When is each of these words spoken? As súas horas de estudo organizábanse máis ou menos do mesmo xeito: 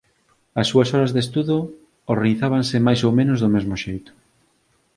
As 0.61 0.67
súas 0.71 0.89
horas 0.93 1.13
de 1.15 1.21
estudo 1.25 1.57
organizábanse 2.15 2.77
máis 2.87 2.99
ou 3.07 3.11
menos 3.19 3.37
do 3.43 3.49
mesmo 3.55 3.75
xeito: 3.83 4.11